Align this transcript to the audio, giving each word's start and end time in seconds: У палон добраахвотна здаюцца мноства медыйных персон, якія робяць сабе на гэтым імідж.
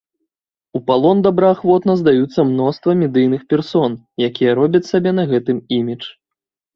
У 0.77 0.79
палон 0.85 1.17
добраахвотна 1.25 1.93
здаюцца 1.99 2.45
мноства 2.51 2.95
медыйных 3.01 3.41
персон, 3.53 3.91
якія 4.29 4.55
робяць 4.61 4.81
сабе 4.89 5.11
на 5.19 5.27
гэтым 5.33 5.57
імідж. 5.79 6.03